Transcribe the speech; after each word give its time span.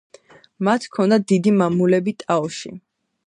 მათ 0.67 0.87
ჰქონდათ 0.87 1.27
დიდი 1.33 1.53
მამულები 1.59 2.17
ტაოში. 2.25 2.73